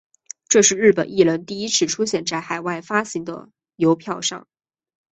[0.47, 4.47] 这是日本艺人第一次出现在海外发行的邮票上。